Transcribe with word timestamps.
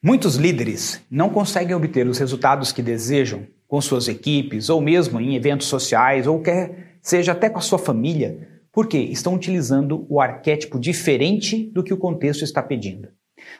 Muitos 0.00 0.36
líderes 0.36 1.04
não 1.10 1.28
conseguem 1.28 1.74
obter 1.74 2.06
os 2.06 2.18
resultados 2.18 2.70
que 2.70 2.80
desejam 2.80 3.48
com 3.66 3.80
suas 3.80 4.06
equipes, 4.06 4.70
ou 4.70 4.80
mesmo 4.80 5.20
em 5.20 5.34
eventos 5.34 5.66
sociais, 5.66 6.24
ou 6.24 6.40
quer 6.40 6.98
seja 7.02 7.32
até 7.32 7.50
com 7.50 7.58
a 7.58 7.62
sua 7.62 7.80
família, 7.80 8.46
porque 8.72 8.96
estão 8.96 9.34
utilizando 9.34 10.06
o 10.08 10.20
arquétipo 10.20 10.78
diferente 10.78 11.68
do 11.72 11.82
que 11.82 11.92
o 11.92 11.96
contexto 11.96 12.44
está 12.44 12.62
pedindo. 12.62 13.08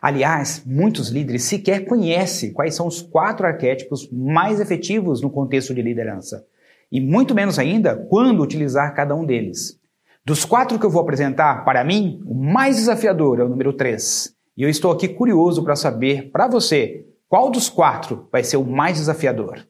Aliás, 0.01 0.63
muitos 0.65 1.09
líderes 1.09 1.43
sequer 1.43 1.85
conhecem 1.87 2.53
quais 2.53 2.77
são 2.77 2.87
os 2.87 3.03
quatro 3.03 3.45
arquétipos 3.45 4.09
mais 4.13 4.61
efetivos 4.61 5.21
no 5.21 5.31
contexto 5.31 5.75
de 5.75 5.83
liderança, 5.83 6.47
e 6.91 7.01
muito 7.01 7.35
menos 7.35 7.59
ainda 7.59 7.97
quando 7.97 8.45
utilizar 8.45 8.95
cada 8.95 9.13
um 9.13 9.27
deles. 9.27 9.77
Dos 10.25 10.45
quatro 10.45 10.79
que 10.79 10.87
eu 10.87 10.91
vou 10.91 11.03
apresentar, 11.03 11.65
para 11.65 11.83
mim, 11.83 12.23
o 12.25 12.35
mais 12.35 12.77
desafiador 12.77 13.41
é 13.41 13.43
o 13.43 13.49
número 13.49 13.73
3. 13.73 14.38
E 14.59 14.65
eu 14.65 14.69
estou 14.69 14.91
aqui 14.91 15.07
curioso 15.07 15.63
para 15.63 15.77
saber, 15.77 16.33
para 16.33 16.49
você, 16.49 17.07
qual 17.29 17.49
dos 17.49 17.69
quatro 17.69 18.27
vai 18.33 18.43
ser 18.43 18.57
o 18.57 18.65
mais 18.65 18.97
desafiador. 18.97 19.65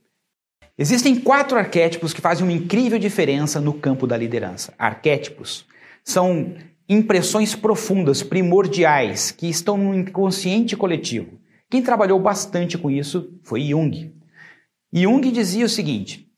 Existem 0.79 1.15
quatro 1.21 1.59
arquétipos 1.59 2.15
que 2.15 2.23
fazem 2.23 2.43
uma 2.43 2.55
incrível 2.55 2.99
diferença 2.99 3.61
no 3.61 3.75
campo 3.75 4.07
da 4.07 4.17
liderança. 4.17 4.73
Arquétipos 4.79 5.67
são 6.03 6.55
impressões 6.89 7.55
profundas, 7.55 8.23
primordiais, 8.23 9.31
que 9.31 9.47
estão 9.47 9.77
no 9.77 9.95
inconsciente 9.95 10.75
coletivo. 10.75 11.39
Quem 11.69 11.83
trabalhou 11.83 12.19
bastante 12.19 12.79
com 12.79 12.91
isso 12.91 13.39
foi 13.45 13.61
Jung. 13.65 14.15
Jung 14.91 15.31
dizia 15.31 15.67
o 15.67 15.69
seguinte: 15.69 16.33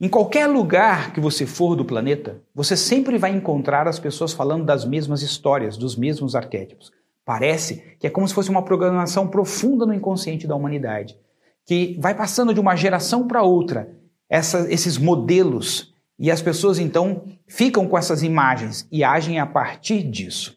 em 0.00 0.08
qualquer 0.08 0.48
lugar 0.48 1.12
que 1.12 1.20
você 1.20 1.46
for 1.46 1.76
do 1.76 1.84
planeta, 1.84 2.42
você 2.52 2.76
sempre 2.76 3.16
vai 3.16 3.30
encontrar 3.30 3.86
as 3.86 4.00
pessoas 4.00 4.32
falando 4.32 4.64
das 4.64 4.84
mesmas 4.84 5.22
histórias, 5.22 5.76
dos 5.76 5.94
mesmos 5.94 6.34
arquétipos. 6.34 6.90
Parece 7.24 7.96
que 7.98 8.06
é 8.06 8.10
como 8.10 8.26
se 8.26 8.34
fosse 8.34 8.50
uma 8.50 8.64
programação 8.64 9.28
profunda 9.28 9.86
no 9.86 9.94
inconsciente 9.94 10.46
da 10.46 10.56
humanidade, 10.56 11.16
que 11.64 11.96
vai 12.00 12.14
passando 12.14 12.52
de 12.52 12.60
uma 12.60 12.74
geração 12.74 13.26
para 13.26 13.42
outra 13.42 13.96
essa, 14.28 14.66
esses 14.72 14.96
modelos 14.96 15.92
e 16.18 16.30
as 16.30 16.40
pessoas 16.40 16.78
então 16.78 17.24
ficam 17.46 17.86
com 17.86 17.98
essas 17.98 18.22
imagens 18.22 18.86
e 18.90 19.04
agem 19.04 19.38
a 19.38 19.46
partir 19.46 20.02
disso. 20.02 20.56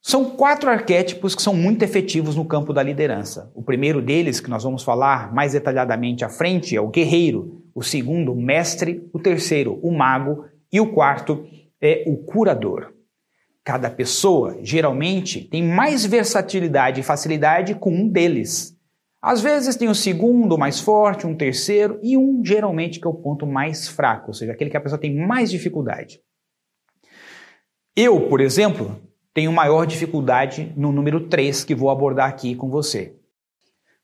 São 0.00 0.30
quatro 0.30 0.70
arquétipos 0.70 1.34
que 1.34 1.42
são 1.42 1.54
muito 1.54 1.82
efetivos 1.82 2.36
no 2.36 2.44
campo 2.44 2.72
da 2.72 2.82
liderança. 2.82 3.50
O 3.54 3.62
primeiro 3.62 4.00
deles, 4.00 4.40
que 4.40 4.48
nós 4.48 4.62
vamos 4.62 4.82
falar 4.82 5.34
mais 5.34 5.52
detalhadamente 5.52 6.24
à 6.24 6.28
frente, 6.28 6.76
é 6.76 6.80
o 6.80 6.88
guerreiro. 6.88 7.62
O 7.74 7.82
segundo, 7.82 8.32
o 8.32 8.40
mestre. 8.40 9.08
O 9.12 9.18
terceiro, 9.18 9.78
o 9.82 9.90
mago. 9.90 10.44
E 10.72 10.80
o 10.80 10.92
quarto 10.92 11.44
é 11.80 12.04
o 12.06 12.16
curador. 12.16 12.92
Cada 13.68 13.90
pessoa, 13.90 14.56
geralmente, 14.62 15.44
tem 15.44 15.62
mais 15.62 16.06
versatilidade 16.06 17.02
e 17.02 17.04
facilidade 17.04 17.74
com 17.74 17.90
um 17.90 18.08
deles. 18.08 18.74
Às 19.20 19.42
vezes 19.42 19.76
tem 19.76 19.90
o 19.90 19.94
segundo 19.94 20.56
mais 20.56 20.80
forte, 20.80 21.26
um 21.26 21.36
terceiro 21.36 22.00
e 22.02 22.16
um, 22.16 22.42
geralmente, 22.42 22.98
que 22.98 23.06
é 23.06 23.10
o 23.10 23.12
ponto 23.12 23.46
mais 23.46 23.86
fraco, 23.86 24.28
ou 24.28 24.32
seja, 24.32 24.52
aquele 24.52 24.70
que 24.70 24.76
a 24.78 24.80
pessoa 24.80 24.98
tem 24.98 25.14
mais 25.14 25.50
dificuldade. 25.50 26.18
Eu, 27.94 28.26
por 28.30 28.40
exemplo, 28.40 29.02
tenho 29.34 29.52
maior 29.52 29.84
dificuldade 29.84 30.72
no 30.74 30.90
número 30.90 31.28
3 31.28 31.62
que 31.62 31.74
vou 31.74 31.90
abordar 31.90 32.30
aqui 32.30 32.54
com 32.54 32.70
você. 32.70 33.18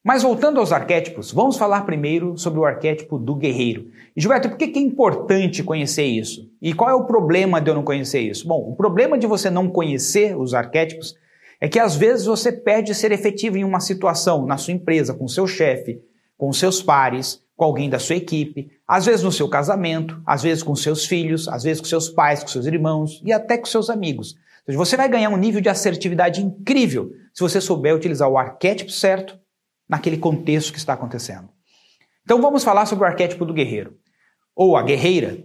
Mas 0.04 0.22
voltando 0.22 0.60
aos 0.60 0.72
arquétipos, 0.72 1.32
vamos 1.32 1.56
falar 1.56 1.86
primeiro 1.86 2.36
sobre 2.36 2.60
o 2.60 2.66
arquétipo 2.66 3.18
do 3.18 3.34
guerreiro. 3.34 3.88
E 4.14 4.20
Gilberto, 4.20 4.50
por 4.50 4.58
que 4.58 4.78
é 4.78 4.82
importante 4.82 5.62
conhecer 5.62 6.04
isso? 6.04 6.52
E 6.64 6.72
qual 6.72 6.88
é 6.88 6.94
o 6.94 7.04
problema 7.04 7.60
de 7.60 7.70
eu 7.70 7.74
não 7.74 7.82
conhecer 7.82 8.20
isso? 8.20 8.48
Bom, 8.48 8.70
o 8.70 8.74
problema 8.74 9.18
de 9.18 9.26
você 9.26 9.50
não 9.50 9.68
conhecer 9.68 10.34
os 10.34 10.54
arquétipos 10.54 11.14
é 11.60 11.68
que 11.68 11.78
às 11.78 11.94
vezes 11.94 12.24
você 12.24 12.50
perde 12.50 12.94
ser 12.94 13.12
efetivo 13.12 13.58
em 13.58 13.64
uma 13.64 13.80
situação, 13.80 14.46
na 14.46 14.56
sua 14.56 14.72
empresa, 14.72 15.12
com 15.12 15.28
seu 15.28 15.46
chefe, 15.46 16.00
com 16.38 16.50
seus 16.54 16.82
pares, 16.82 17.42
com 17.54 17.66
alguém 17.66 17.90
da 17.90 17.98
sua 17.98 18.16
equipe, 18.16 18.70
às 18.88 19.04
vezes 19.04 19.22
no 19.22 19.30
seu 19.30 19.46
casamento, 19.46 20.18
às 20.26 20.42
vezes 20.42 20.62
com 20.62 20.74
seus 20.74 21.04
filhos, 21.04 21.48
às 21.48 21.64
vezes 21.64 21.82
com 21.82 21.86
seus 21.86 22.08
pais, 22.08 22.40
com 22.40 22.48
seus 22.48 22.64
irmãos 22.64 23.20
e 23.22 23.30
até 23.30 23.58
com 23.58 23.66
seus 23.66 23.90
amigos. 23.90 24.34
Seja, 24.64 24.78
você 24.78 24.96
vai 24.96 25.06
ganhar 25.06 25.28
um 25.28 25.36
nível 25.36 25.60
de 25.60 25.68
assertividade 25.68 26.42
incrível 26.42 27.10
se 27.34 27.42
você 27.42 27.60
souber 27.60 27.94
utilizar 27.94 28.26
o 28.26 28.38
arquétipo 28.38 28.90
certo 28.90 29.38
naquele 29.86 30.16
contexto 30.16 30.72
que 30.72 30.78
está 30.78 30.94
acontecendo. 30.94 31.50
Então 32.22 32.40
vamos 32.40 32.64
falar 32.64 32.86
sobre 32.86 33.04
o 33.04 33.06
arquétipo 33.06 33.44
do 33.44 33.52
guerreiro, 33.52 33.98
ou 34.56 34.78
a 34.78 34.82
guerreira. 34.82 35.44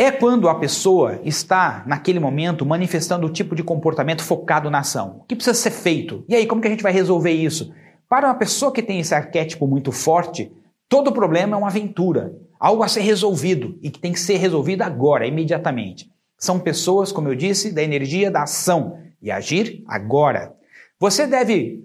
É 0.00 0.12
quando 0.12 0.48
a 0.48 0.54
pessoa 0.54 1.20
está, 1.24 1.82
naquele 1.84 2.20
momento, 2.20 2.64
manifestando 2.64 3.26
o 3.26 3.32
tipo 3.32 3.56
de 3.56 3.64
comportamento 3.64 4.22
focado 4.22 4.70
na 4.70 4.78
ação. 4.78 5.22
O 5.22 5.24
que 5.24 5.34
precisa 5.34 5.58
ser 5.58 5.72
feito? 5.72 6.24
E 6.28 6.36
aí, 6.36 6.46
como 6.46 6.62
que 6.62 6.68
a 6.68 6.70
gente 6.70 6.84
vai 6.84 6.92
resolver 6.92 7.32
isso? 7.32 7.74
Para 8.08 8.28
uma 8.28 8.34
pessoa 8.36 8.70
que 8.70 8.80
tem 8.80 9.00
esse 9.00 9.12
arquétipo 9.12 9.66
muito 9.66 9.90
forte, 9.90 10.52
todo 10.88 11.10
problema 11.10 11.56
é 11.56 11.58
uma 11.58 11.66
aventura, 11.66 12.32
algo 12.60 12.84
a 12.84 12.88
ser 12.88 13.00
resolvido 13.00 13.76
e 13.82 13.90
que 13.90 13.98
tem 13.98 14.12
que 14.12 14.20
ser 14.20 14.36
resolvido 14.36 14.82
agora, 14.82 15.26
imediatamente. 15.26 16.08
São 16.38 16.60
pessoas, 16.60 17.10
como 17.10 17.26
eu 17.26 17.34
disse, 17.34 17.72
da 17.72 17.82
energia 17.82 18.30
da 18.30 18.44
ação 18.44 19.00
e 19.20 19.32
agir 19.32 19.82
agora. 19.88 20.54
Você 21.00 21.26
deve 21.26 21.82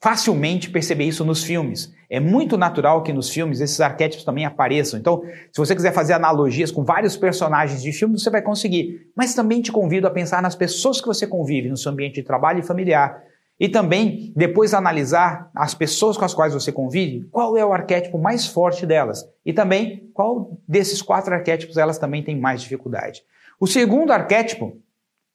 facilmente 0.00 0.70
perceber 0.70 1.06
isso 1.06 1.24
nos 1.24 1.42
filmes. 1.42 1.92
É 2.10 2.18
muito 2.18 2.56
natural 2.56 3.02
que 3.02 3.12
nos 3.12 3.28
filmes 3.28 3.60
esses 3.60 3.80
arquétipos 3.80 4.24
também 4.24 4.46
apareçam. 4.46 4.98
Então, 4.98 5.22
se 5.52 5.58
você 5.58 5.74
quiser 5.74 5.92
fazer 5.92 6.14
analogias 6.14 6.70
com 6.70 6.82
vários 6.82 7.16
personagens 7.16 7.82
de 7.82 7.92
filme, 7.92 8.18
você 8.18 8.30
vai 8.30 8.40
conseguir. 8.40 9.10
Mas 9.14 9.34
também 9.34 9.60
te 9.60 9.70
convido 9.70 10.06
a 10.06 10.10
pensar 10.10 10.40
nas 10.40 10.54
pessoas 10.54 11.00
que 11.00 11.06
você 11.06 11.26
convive 11.26 11.68
no 11.68 11.76
seu 11.76 11.92
ambiente 11.92 12.14
de 12.14 12.22
trabalho 12.22 12.60
e 12.60 12.62
familiar. 12.62 13.22
E 13.60 13.68
também, 13.68 14.32
depois 14.36 14.72
analisar 14.72 15.50
as 15.54 15.74
pessoas 15.74 16.16
com 16.16 16.24
as 16.24 16.32
quais 16.32 16.54
você 16.54 16.70
convive, 16.70 17.26
qual 17.30 17.56
é 17.56 17.64
o 17.64 17.72
arquétipo 17.72 18.16
mais 18.16 18.46
forte 18.46 18.86
delas. 18.86 19.24
E 19.44 19.52
também, 19.52 20.08
qual 20.14 20.56
desses 20.66 21.02
quatro 21.02 21.34
arquétipos 21.34 21.76
elas 21.76 21.98
também 21.98 22.22
têm 22.22 22.38
mais 22.38 22.62
dificuldade. 22.62 23.22
O 23.60 23.66
segundo 23.66 24.12
arquétipo 24.12 24.78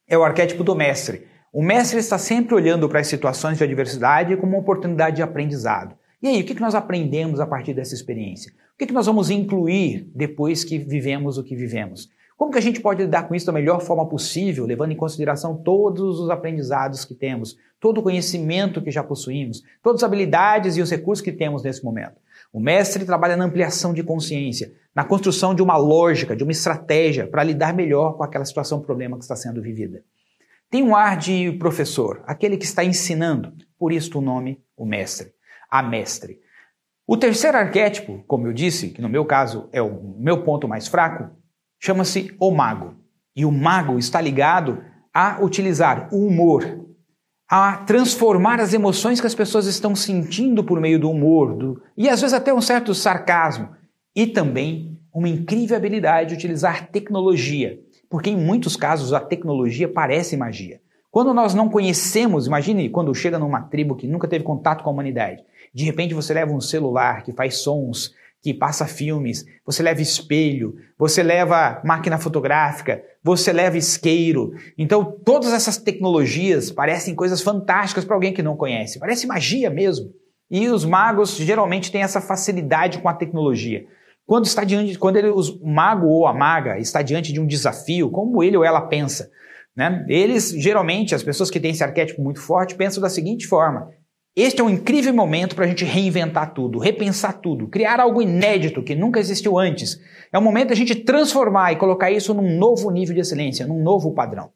é 0.08 0.18
o 0.18 0.24
arquétipo 0.24 0.64
do 0.64 0.74
mestre. 0.74 1.28
O 1.52 1.62
mestre 1.62 2.00
está 2.00 2.18
sempre 2.18 2.56
olhando 2.56 2.90
para 2.90 3.02
as 3.02 3.08
situações 3.08 3.58
de 3.58 3.64
adversidade 3.64 4.36
como 4.38 4.54
uma 4.54 4.62
oportunidade 4.62 5.18
de 5.18 5.22
aprendizado. 5.22 5.96
E 6.24 6.28
aí, 6.30 6.40
o 6.40 6.46
que 6.46 6.58
nós 6.58 6.74
aprendemos 6.74 7.42
a 7.42 7.46
partir 7.46 7.74
dessa 7.74 7.94
experiência? 7.94 8.54
O 8.74 8.78
que 8.78 8.94
nós 8.94 9.08
vamos 9.08 9.30
incluir 9.30 10.10
depois 10.16 10.64
que 10.64 10.78
vivemos 10.78 11.38
o 11.38 11.44
que 11.44 11.54
vivemos? 11.54 12.10
Como 12.38 12.50
que 12.50 12.58
a 12.58 12.62
gente 12.62 12.80
pode 12.80 13.04
lidar 13.04 13.28
com 13.28 13.36
isso 13.36 13.46
da 13.46 13.52
melhor 13.52 13.82
forma 13.82 14.08
possível, 14.08 14.66
levando 14.66 14.94
em 14.94 14.96
consideração 14.96 15.62
todos 15.62 16.22
os 16.22 16.30
aprendizados 16.30 17.04
que 17.04 17.14
temos, 17.14 17.58
todo 17.78 17.98
o 17.98 18.02
conhecimento 18.02 18.82
que 18.82 18.90
já 18.90 19.04
possuímos, 19.04 19.64
todas 19.84 20.02
as 20.02 20.08
habilidades 20.08 20.78
e 20.78 20.82
os 20.82 20.90
recursos 20.90 21.22
que 21.22 21.34
temos 21.34 21.62
nesse 21.62 21.84
momento? 21.84 22.16
O 22.54 22.60
mestre 22.62 23.04
trabalha 23.04 23.36
na 23.36 23.44
ampliação 23.44 23.94
de 23.94 24.02
consciência, 24.02 24.72
na 24.96 25.04
construção 25.04 25.54
de 25.54 25.62
uma 25.62 25.76
lógica, 25.76 26.38
de 26.38 26.44
uma 26.44 26.54
estratégia 26.54 27.28
para 27.28 27.44
lidar 27.44 27.74
melhor 27.74 28.16
com 28.16 28.24
aquela 28.24 28.46
situação, 28.46 28.80
problema 28.80 29.18
que 29.18 29.24
está 29.24 29.36
sendo 29.36 29.62
vivida. 29.62 30.02
Tem 30.70 30.84
um 30.84 30.96
ar 30.96 31.18
de 31.18 31.52
professor, 31.60 32.24
aquele 32.26 32.56
que 32.56 32.64
está 32.64 32.82
ensinando, 32.82 33.52
por 33.78 33.92
isso 33.92 34.18
o 34.18 34.22
nome, 34.22 34.64
o 34.78 34.86
mestre, 34.86 35.33
a 35.74 35.82
mestre. 35.82 36.40
O 37.08 37.18
terceiro 37.18 37.58
arquétipo, 37.58 38.24
como 38.28 38.48
eu 38.48 38.54
disse, 38.54 38.90
que 38.90 39.02
no 39.02 39.10
meu 39.10 39.26
caso 39.26 39.68
é 39.72 39.82
o 39.82 40.16
meu 40.20 40.44
ponto 40.44 40.68
mais 40.68 40.88
fraco, 40.88 41.36
chama-se 41.80 42.36
o 42.40 42.52
mago. 42.52 42.96
E 43.36 43.44
o 43.44 43.52
mago 43.52 43.98
está 43.98 44.22
ligado 44.22 44.84
a 45.14 45.42
utilizar 45.42 46.08
o 46.14 46.28
humor, 46.28 46.86
a 47.50 47.78
transformar 47.78 48.60
as 48.60 48.74
emoções 48.74 49.20
que 49.20 49.28
as 49.28 49.36
pessoas 49.36 49.66
estão 49.66 49.96
sentindo 49.96 50.64
por 50.64 50.80
meio 50.80 51.00
do 51.00 51.10
humor, 51.10 51.56
do, 51.56 51.82
e 51.98 52.08
às 52.08 52.22
vezes 52.22 52.34
até 52.34 52.54
um 52.54 52.62
certo 52.62 52.94
sarcasmo, 52.94 53.70
e 54.16 54.28
também 54.28 55.00
uma 55.12 55.28
incrível 55.28 55.76
habilidade 55.76 56.30
de 56.30 56.36
utilizar 56.36 56.88
tecnologia 56.90 57.80
porque 58.14 58.30
em 58.30 58.38
muitos 58.38 58.76
casos 58.76 59.12
a 59.12 59.20
tecnologia 59.20 59.88
parece 59.88 60.38
magia. 60.38 60.80
Quando 61.10 61.34
nós 61.34 61.56
não 61.56 61.68
conhecemos, 61.68 62.46
imagine 62.46 62.88
quando 62.88 63.12
chega 63.16 63.40
numa 63.40 63.64
tribo 63.64 63.96
que 63.96 64.06
nunca 64.06 64.28
teve 64.28 64.44
contato 64.44 64.84
com 64.84 64.92
a 64.92 64.94
humanidade, 64.94 65.44
de 65.74 65.86
repente 65.86 66.14
você 66.14 66.34
leva 66.34 66.54
um 66.54 66.62
celular 66.62 67.24
que 67.24 67.34
faz 67.34 67.58
sons, 67.58 68.14
que 68.44 68.54
passa 68.54 68.86
filmes, 68.86 69.46
você 69.66 69.82
leva 69.82 70.02
espelho, 70.02 70.76
você 70.98 71.24
leva 71.24 71.82
máquina 71.86 72.18
fotográfica, 72.18 73.02
você 73.24 73.54
leva 73.54 73.78
isqueiro. 73.78 74.52
Então, 74.78 75.18
todas 75.24 75.54
essas 75.54 75.78
tecnologias 75.78 76.70
parecem 76.70 77.16
coisas 77.16 77.42
fantásticas 77.42 78.04
para 78.04 78.16
alguém 78.16 78.34
que 78.34 78.44
não 78.44 78.58
conhece. 78.58 79.00
Parece 79.00 79.26
magia 79.26 79.70
mesmo. 79.70 80.12
E 80.52 80.68
os 80.68 80.84
magos 80.84 81.38
geralmente 81.38 81.90
têm 81.90 82.04
essa 82.04 82.20
facilidade 82.20 83.00
com 83.00 83.08
a 83.08 83.14
tecnologia. 83.14 83.86
Quando 84.26 84.46
está 84.46 84.66
diante, 84.66 84.98
quando 84.98 85.18
ele, 85.18 85.30
o 85.30 85.42
mago 85.64 86.08
ou 86.08 86.28
a 86.28 86.34
maga 86.34 86.78
está 86.78 87.02
diante 87.02 87.32
de 87.32 87.40
um 87.40 87.48
desafio, 87.48 88.12
como 88.12 88.44
ele 88.44 88.58
ou 88.58 88.64
ela 88.64 88.82
pensa? 88.82 89.32
Né? 89.76 90.06
Eles, 90.08 90.52
geralmente, 90.52 91.16
as 91.16 91.24
pessoas 91.24 91.50
que 91.50 91.60
têm 91.60 91.72
esse 91.72 91.84
arquétipo 91.84 92.22
muito 92.22 92.42
forte, 92.42 92.76
pensam 92.76 93.02
da 93.02 93.10
seguinte 93.10 93.48
forma: 93.48 93.90
este 94.36 94.62
é 94.62 94.64
um 94.64 94.70
incrível 94.70 95.14
momento 95.14 95.56
para 95.56 95.66
a 95.66 95.68
gente 95.68 95.86
reinventar 95.86 96.54
tudo, 96.54 96.80
repensar 96.80 97.34
tudo, 97.34 97.68
criar 97.68 98.00
algo 98.00 98.22
inédito 98.22 98.82
que 98.82 98.96
nunca 98.96 99.20
existiu 99.20 99.60
antes. 99.60 100.00
É 100.32 100.38
o 100.40 100.42
momento 100.42 100.70
da 100.70 100.76
gente 100.76 100.96
transformar 100.96 101.72
e 101.72 101.76
colocar 101.76 102.10
isso 102.10 102.34
num 102.34 102.58
novo 102.58 102.90
nível 102.90 103.14
de 103.14 103.22
excelência, 103.22 103.68
num 103.68 103.84
novo 103.84 104.12
padrão. 104.12 104.52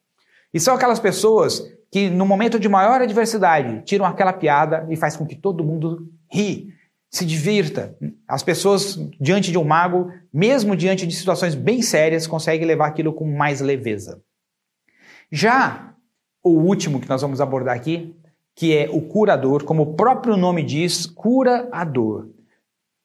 E 0.51 0.59
são 0.59 0.74
aquelas 0.74 1.00
pessoas 1.00 1.62
que, 1.91 2.09
no 2.09 2.25
momento 2.25 2.59
de 2.59 2.68
maior 2.68 3.01
adversidade, 3.01 3.83
tiram 3.85 4.06
aquela 4.06 4.33
piada 4.33 4.88
e 4.89 4.95
faz 4.95 5.15
com 5.15 5.27
que 5.27 5.35
todo 5.35 5.63
mundo 5.63 6.09
ri, 6.31 6.73
se 7.09 7.23
divirta. 7.23 7.95
As 8.27 8.41
pessoas, 8.44 8.97
diante 9.19 9.51
de 9.51 9.57
um 9.57 9.63
mago, 9.63 10.12
mesmo 10.33 10.75
diante 10.75 11.06
de 11.06 11.15
situações 11.15 11.56
bem 11.56 11.81
sérias, 11.81 12.25
conseguem 12.25 12.68
levar 12.68 12.88
aquilo 12.88 13.13
com 13.13 13.25
mais 13.25 13.62
leveza. 13.62 14.21
Já 15.31 15.94
o 16.44 16.50
último 16.50 17.00
que 17.00 17.09
nós 17.09 17.21
vamos 17.21 17.39
abordar 17.39 17.75
aqui, 17.75 18.15
que 18.57 18.75
é 18.75 18.89
o 18.92 19.01
curador, 19.01 19.63
como 19.63 19.83
o 19.83 19.94
próprio 19.94 20.36
nome 20.36 20.63
diz, 20.63 21.06
cura 21.06 21.69
a 21.71 21.86
dor. 21.86 22.27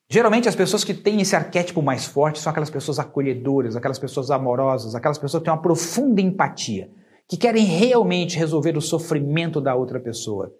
Geralmente 0.08 0.48
as 0.48 0.56
pessoas 0.56 0.82
que 0.82 0.94
têm 0.94 1.20
esse 1.20 1.36
arquétipo 1.36 1.82
mais 1.82 2.06
forte 2.06 2.38
são 2.38 2.50
aquelas 2.50 2.70
pessoas 2.70 2.98
acolhedoras, 2.98 3.76
aquelas 3.76 3.98
pessoas 3.98 4.30
amorosas, 4.30 4.94
aquelas 4.94 5.18
pessoas 5.18 5.42
que 5.42 5.44
têm 5.44 5.52
uma 5.52 5.60
profunda 5.60 6.22
empatia, 6.22 6.90
que 7.28 7.36
querem 7.36 7.66
realmente 7.66 8.38
resolver 8.38 8.78
o 8.78 8.80
sofrimento 8.80 9.60
da 9.60 9.74
outra 9.74 10.00
pessoa. 10.00 10.50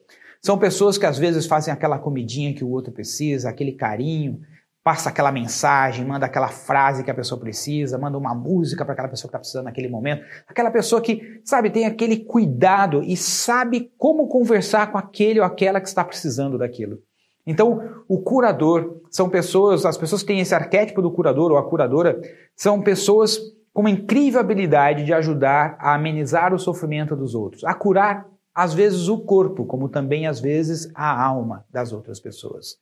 São 0.42 0.58
pessoas 0.58 0.98
que 0.98 1.06
às 1.06 1.16
vezes 1.18 1.46
fazem 1.46 1.72
aquela 1.72 1.98
comidinha 1.98 2.52
que 2.52 2.64
o 2.64 2.68
outro 2.68 2.92
precisa, 2.92 3.48
aquele 3.48 3.72
carinho, 3.72 4.40
passa 4.84 5.10
aquela 5.10 5.30
mensagem, 5.30 6.04
manda 6.04 6.26
aquela 6.26 6.48
frase 6.48 7.04
que 7.04 7.10
a 7.10 7.14
pessoa 7.14 7.40
precisa, 7.40 7.98
manda 7.98 8.18
uma 8.18 8.34
música 8.34 8.84
para 8.84 8.94
aquela 8.94 9.08
pessoa 9.08 9.28
que 9.28 9.30
está 9.30 9.38
precisando 9.38 9.64
naquele 9.66 9.88
momento. 9.88 10.24
Aquela 10.48 10.70
pessoa 10.70 11.00
que, 11.00 11.40
sabe, 11.44 11.70
tem 11.70 11.86
aquele 11.86 12.24
cuidado 12.24 13.02
e 13.02 13.16
sabe 13.16 13.92
como 13.96 14.26
conversar 14.26 14.90
com 14.90 14.98
aquele 14.98 15.38
ou 15.38 15.46
aquela 15.46 15.80
que 15.80 15.86
está 15.86 16.04
precisando 16.04 16.58
daquilo. 16.58 16.98
Então, 17.46 18.04
o 18.08 18.20
curador 18.20 19.00
são 19.10 19.28
pessoas, 19.28 19.84
as 19.84 19.96
pessoas 19.96 20.22
que 20.22 20.28
têm 20.28 20.40
esse 20.40 20.54
arquétipo 20.54 21.02
do 21.02 21.12
curador 21.12 21.52
ou 21.52 21.58
a 21.58 21.68
curadora, 21.68 22.20
são 22.56 22.80
pessoas 22.80 23.38
com 23.72 23.80
uma 23.80 23.90
incrível 23.90 24.40
habilidade 24.40 25.04
de 25.04 25.12
ajudar 25.12 25.76
a 25.78 25.94
amenizar 25.94 26.52
o 26.52 26.58
sofrimento 26.58 27.16
dos 27.16 27.34
outros, 27.34 27.64
a 27.64 27.74
curar, 27.74 28.26
às 28.54 28.74
vezes, 28.74 29.08
o 29.08 29.18
corpo, 29.18 29.64
como 29.64 29.88
também, 29.88 30.26
às 30.26 30.38
vezes, 30.40 30.90
a 30.94 31.24
alma 31.24 31.64
das 31.70 31.92
outras 31.92 32.20
pessoas. 32.20 32.81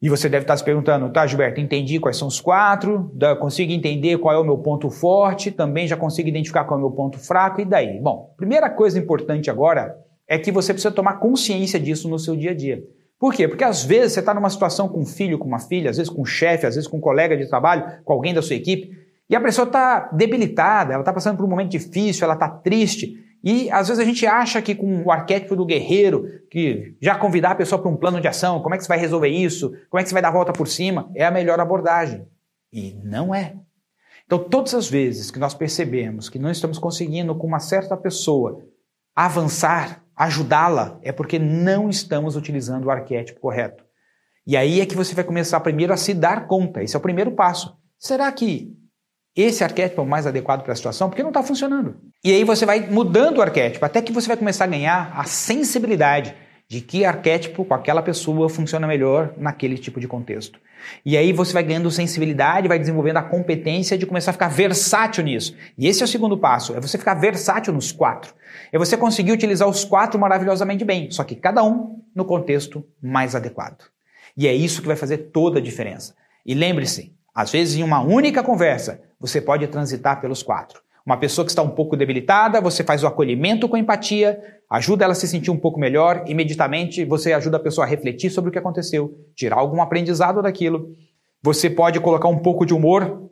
E 0.00 0.08
você 0.08 0.28
deve 0.28 0.44
estar 0.44 0.56
se 0.56 0.64
perguntando, 0.64 1.10
tá, 1.10 1.26
Gilberto, 1.26 1.60
entendi 1.60 1.98
quais 1.98 2.16
são 2.16 2.28
os 2.28 2.40
quatro, 2.40 3.12
consigo 3.40 3.72
entender 3.72 4.16
qual 4.18 4.32
é 4.32 4.38
o 4.38 4.44
meu 4.44 4.58
ponto 4.58 4.90
forte, 4.90 5.50
também 5.50 5.88
já 5.88 5.96
consigo 5.96 6.28
identificar 6.28 6.64
qual 6.64 6.78
é 6.78 6.82
o 6.82 6.86
meu 6.86 6.94
ponto 6.94 7.18
fraco, 7.18 7.60
e 7.60 7.64
daí? 7.64 7.98
Bom, 8.00 8.32
primeira 8.36 8.70
coisa 8.70 8.96
importante 8.96 9.50
agora 9.50 9.96
é 10.28 10.38
que 10.38 10.52
você 10.52 10.72
precisa 10.72 10.94
tomar 10.94 11.14
consciência 11.14 11.80
disso 11.80 12.08
no 12.08 12.18
seu 12.18 12.36
dia 12.36 12.52
a 12.52 12.54
dia. 12.54 12.80
Por 13.18 13.34
quê? 13.34 13.48
Porque 13.48 13.64
às 13.64 13.82
vezes 13.82 14.12
você 14.12 14.20
está 14.20 14.32
numa 14.32 14.48
situação 14.50 14.88
com 14.88 15.00
um 15.00 15.06
filho, 15.06 15.36
com 15.36 15.48
uma 15.48 15.58
filha, 15.58 15.90
às 15.90 15.96
vezes 15.96 16.08
com 16.08 16.22
um 16.22 16.24
chefe, 16.24 16.64
às 16.64 16.76
vezes 16.76 16.88
com 16.88 16.98
um 16.98 17.00
colega 17.00 17.36
de 17.36 17.48
trabalho, 17.48 17.84
com 18.04 18.12
alguém 18.12 18.32
da 18.32 18.40
sua 18.40 18.54
equipe, 18.54 18.96
e 19.28 19.34
a 19.34 19.40
pessoa 19.40 19.66
está 19.66 20.08
debilitada, 20.12 20.92
ela 20.92 21.02
está 21.02 21.12
passando 21.12 21.36
por 21.36 21.44
um 21.44 21.48
momento 21.48 21.70
difícil, 21.70 22.24
ela 22.24 22.34
está 22.34 22.48
triste. 22.48 23.16
E 23.42 23.70
às 23.70 23.88
vezes 23.88 24.02
a 24.02 24.04
gente 24.04 24.26
acha 24.26 24.60
que 24.60 24.74
com 24.74 25.04
o 25.04 25.10
arquétipo 25.10 25.54
do 25.54 25.64
guerreiro, 25.64 26.26
que 26.50 26.96
já 27.00 27.14
convidar 27.14 27.52
a 27.52 27.54
pessoa 27.54 27.80
para 27.80 27.90
um 27.90 27.96
plano 27.96 28.20
de 28.20 28.28
ação, 28.28 28.60
como 28.60 28.74
é 28.74 28.78
que 28.78 28.84
você 28.84 28.88
vai 28.88 28.98
resolver 28.98 29.28
isso, 29.28 29.72
como 29.88 30.00
é 30.00 30.02
que 30.02 30.08
você 30.08 30.14
vai 30.14 30.22
dar 30.22 30.28
a 30.28 30.32
volta 30.32 30.52
por 30.52 30.66
cima, 30.66 31.10
é 31.14 31.24
a 31.24 31.30
melhor 31.30 31.60
abordagem. 31.60 32.26
E 32.72 32.94
não 33.04 33.34
é. 33.34 33.54
Então, 34.26 34.38
todas 34.38 34.74
as 34.74 34.88
vezes 34.88 35.30
que 35.30 35.38
nós 35.38 35.54
percebemos 35.54 36.28
que 36.28 36.38
não 36.38 36.50
estamos 36.50 36.78
conseguindo 36.78 37.34
com 37.34 37.46
uma 37.46 37.60
certa 37.60 37.96
pessoa 37.96 38.62
avançar, 39.14 40.04
ajudá-la, 40.14 40.98
é 41.02 41.12
porque 41.12 41.38
não 41.38 41.88
estamos 41.88 42.36
utilizando 42.36 42.84
o 42.84 42.90
arquétipo 42.90 43.40
correto. 43.40 43.84
E 44.46 44.56
aí 44.56 44.80
é 44.80 44.86
que 44.86 44.96
você 44.96 45.14
vai 45.14 45.24
começar 45.24 45.60
primeiro 45.60 45.92
a 45.92 45.96
se 45.96 46.12
dar 46.12 46.46
conta. 46.46 46.82
Esse 46.82 46.96
é 46.96 46.98
o 46.98 47.02
primeiro 47.02 47.32
passo. 47.32 47.76
Será 47.98 48.30
que 48.30 48.76
esse 49.42 49.62
arquétipo 49.62 50.00
é 50.00 50.04
o 50.04 50.06
mais 50.06 50.26
adequado 50.26 50.62
para 50.62 50.72
a 50.72 50.76
situação? 50.76 51.08
Porque 51.08 51.22
não 51.22 51.30
está 51.30 51.42
funcionando. 51.42 51.96
E 52.24 52.32
aí 52.32 52.44
você 52.44 52.66
vai 52.66 52.80
mudando 52.80 53.38
o 53.38 53.42
arquétipo, 53.42 53.84
até 53.84 54.02
que 54.02 54.12
você 54.12 54.26
vai 54.26 54.36
começar 54.36 54.64
a 54.64 54.68
ganhar 54.68 55.12
a 55.14 55.24
sensibilidade 55.24 56.34
de 56.68 56.80
que 56.82 57.04
arquétipo 57.04 57.64
com 57.64 57.72
aquela 57.72 58.02
pessoa 58.02 58.48
funciona 58.48 58.86
melhor 58.86 59.32
naquele 59.38 59.78
tipo 59.78 59.98
de 59.98 60.06
contexto. 60.06 60.60
E 61.04 61.16
aí 61.16 61.32
você 61.32 61.52
vai 61.52 61.62
ganhando 61.62 61.90
sensibilidade, 61.90 62.68
vai 62.68 62.78
desenvolvendo 62.78 63.16
a 63.16 63.22
competência 63.22 63.96
de 63.96 64.06
começar 64.06 64.30
a 64.30 64.34
ficar 64.34 64.48
versátil 64.48 65.24
nisso. 65.24 65.56
E 65.76 65.86
esse 65.86 66.02
é 66.02 66.04
o 66.04 66.08
segundo 66.08 66.36
passo, 66.36 66.74
é 66.74 66.80
você 66.80 66.98
ficar 66.98 67.14
versátil 67.14 67.72
nos 67.72 67.90
quatro. 67.90 68.34
É 68.70 68.78
você 68.78 68.96
conseguir 68.96 69.32
utilizar 69.32 69.68
os 69.68 69.84
quatro 69.84 70.20
maravilhosamente 70.20 70.84
bem, 70.84 71.10
só 71.10 71.24
que 71.24 71.34
cada 71.34 71.64
um 71.64 72.02
no 72.14 72.24
contexto 72.24 72.84
mais 73.02 73.34
adequado. 73.34 73.84
E 74.36 74.46
é 74.46 74.52
isso 74.52 74.82
que 74.82 74.86
vai 74.86 74.96
fazer 74.96 75.18
toda 75.32 75.58
a 75.58 75.62
diferença. 75.62 76.14
E 76.44 76.54
lembre-se, 76.54 77.14
às 77.34 77.50
vezes 77.50 77.76
em 77.76 77.82
uma 77.82 78.00
única 78.00 78.42
conversa, 78.42 79.00
você 79.20 79.40
pode 79.40 79.66
transitar 79.66 80.20
pelos 80.20 80.42
quatro. 80.42 80.80
Uma 81.04 81.16
pessoa 81.16 81.44
que 81.44 81.50
está 81.50 81.62
um 81.62 81.70
pouco 81.70 81.96
debilitada, 81.96 82.60
você 82.60 82.84
faz 82.84 83.02
o 83.02 83.06
acolhimento 83.06 83.68
com 83.68 83.76
empatia, 83.76 84.38
ajuda 84.70 85.04
ela 85.04 85.12
a 85.12 85.16
se 85.16 85.26
sentir 85.26 85.50
um 85.50 85.56
pouco 85.56 85.80
melhor, 85.80 86.22
imediatamente 86.26 87.04
você 87.04 87.32
ajuda 87.32 87.56
a 87.56 87.60
pessoa 87.60 87.86
a 87.86 87.88
refletir 87.88 88.30
sobre 88.30 88.50
o 88.50 88.52
que 88.52 88.58
aconteceu, 88.58 89.16
tirar 89.34 89.56
algum 89.56 89.80
aprendizado 89.80 90.42
daquilo. 90.42 90.94
Você 91.42 91.70
pode 91.70 91.98
colocar 92.00 92.28
um 92.28 92.38
pouco 92.38 92.66
de 92.66 92.74
humor, 92.74 93.30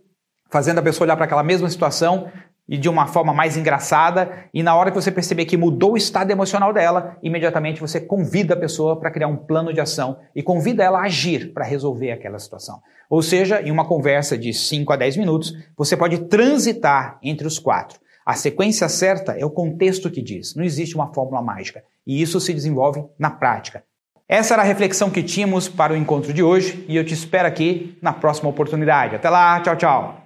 fazendo 0.49 0.79
a 0.79 0.83
pessoa 0.83 1.05
olhar 1.05 1.17
para 1.17 1.27
aquela 1.27 1.43
mesma 1.43 1.69
situação 1.69 2.31
e 2.69 2.77
de 2.77 2.89
uma 2.89 3.07
forma 3.07 3.33
mais 3.33 3.57
engraçada, 3.57 4.45
e 4.53 4.63
na 4.63 4.75
hora 4.75 4.91
que 4.91 4.97
você 4.97 5.13
perceber 5.13 5.45
que 5.45 5.57
mudou 5.57 5.93
o 5.93 5.97
estado 5.97 6.31
emocional 6.31 6.73
dela, 6.73 7.17
imediatamente 7.23 7.81
você 7.81 8.01
convida 8.01 8.55
a 8.55 8.59
pessoa 8.59 8.99
para 8.99 9.11
criar 9.11 9.29
um 9.29 9.37
plano 9.37 9.73
de 9.73 9.81
ação 9.81 10.19
e 10.35 10.43
convida 10.43 10.83
ela 10.83 11.01
a 11.01 11.05
agir 11.05 11.53
para 11.53 11.65
resolver 11.65 12.11
aquela 12.11 12.39
situação. 12.39 12.81
Ou 13.09 13.23
seja, 13.23 13.63
em 13.63 13.71
uma 13.71 13.87
conversa 13.87 14.37
de 14.37 14.53
5 14.53 14.93
a 14.93 14.97
10 14.97 15.17
minutos, 15.17 15.53
você 15.77 15.97
pode 15.97 16.19
transitar 16.25 17.19
entre 17.23 17.47
os 17.47 17.59
quatro. 17.59 18.01
A 18.25 18.35
sequência 18.35 18.89
certa 18.89 19.33
é 19.33 19.45
o 19.45 19.51
contexto 19.51 20.11
que 20.11 20.21
diz, 20.21 20.57
não 20.57 20.65
existe 20.65 20.97
uma 20.97 21.15
fórmula 21.15 21.41
mágica, 21.41 21.85
e 22.05 22.21
isso 22.21 22.41
se 22.41 22.53
desenvolve 22.53 23.05
na 23.17 23.31
prática. 23.31 23.85
Essa 24.29 24.55
era 24.55 24.63
a 24.63 24.67
reflexão 24.67 25.09
que 25.09 25.23
tínhamos 25.23 25.69
para 25.69 25.93
o 25.93 25.97
encontro 25.97 26.33
de 26.33 26.43
hoje 26.43 26.85
e 26.89 26.97
eu 26.97 27.05
te 27.05 27.15
espero 27.15 27.47
aqui 27.47 27.97
na 28.03 28.13
próxima 28.13 28.51
oportunidade. 28.51 29.15
Até 29.15 29.31
lá, 29.31 29.61
tchau, 29.61 29.77
tchau! 29.77 30.26